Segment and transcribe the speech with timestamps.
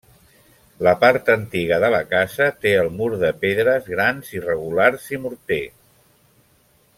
[0.85, 5.61] La part antiga de la casa té el mur de pedres grans irregulars i morter.